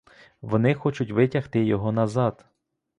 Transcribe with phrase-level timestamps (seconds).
[0.41, 2.45] Вони хочуть витягти його назад!